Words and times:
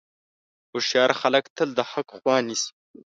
هوښیار 0.71 1.11
خلک 1.21 1.45
تل 1.57 1.69
د 1.77 1.79
حق 1.91 2.07
خوا 2.19 2.35
نیسي. 2.47 2.71